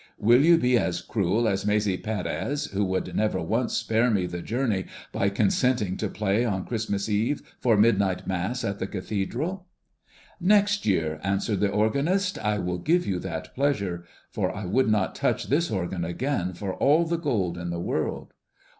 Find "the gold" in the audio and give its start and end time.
17.05-17.55